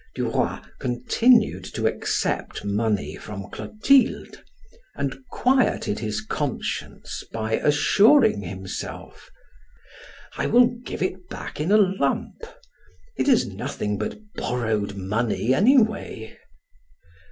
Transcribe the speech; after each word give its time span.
Duroy 0.15 0.57
continued 0.79 1.63
to 1.63 1.85
accept 1.85 2.65
money 2.65 3.15
from 3.17 3.47
Clotilde 3.51 4.43
and 4.95 5.19
quieted 5.29 5.99
his 5.99 6.21
conscience 6.21 7.23
by 7.31 7.57
assuring 7.57 8.41
himself: 8.41 9.29
"I 10.37 10.47
will 10.47 10.75
give 10.83 11.03
it 11.03 11.29
back 11.29 11.59
in 11.59 11.71
a 11.71 11.77
lump. 11.77 12.43
It 13.15 13.27
is 13.27 13.45
nothing 13.45 13.99
but 13.99 14.17
borrowed 14.35 14.95
money 14.95 15.53
anyway." 15.53 16.35